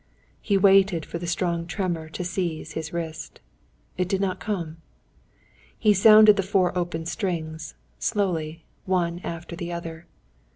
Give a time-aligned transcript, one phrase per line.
[0.41, 3.39] He waited for the strong tremor to seize his wrist.
[3.99, 4.77] It did not come.
[5.77, 10.07] He sounded the four open strings, slowly, one after the other.